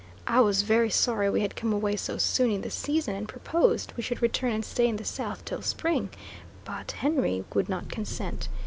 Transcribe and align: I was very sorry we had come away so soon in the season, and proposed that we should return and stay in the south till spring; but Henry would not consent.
I 0.25 0.41
was 0.41 0.63
very 0.63 0.89
sorry 0.89 1.29
we 1.29 1.41
had 1.41 1.55
come 1.55 1.71
away 1.71 1.95
so 1.95 2.17
soon 2.17 2.49
in 2.49 2.61
the 2.61 2.71
season, 2.71 3.13
and 3.15 3.29
proposed 3.29 3.89
that 3.89 3.97
we 3.97 4.01
should 4.01 4.19
return 4.19 4.51
and 4.53 4.65
stay 4.65 4.87
in 4.87 4.95
the 4.95 5.05
south 5.05 5.45
till 5.45 5.61
spring; 5.61 6.09
but 6.65 6.93
Henry 6.93 7.45
would 7.53 7.69
not 7.69 7.87
consent. 7.89 8.49